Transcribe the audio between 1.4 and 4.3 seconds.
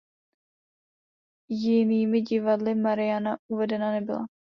Jinými divadly "Mariana" uvedena nebyla.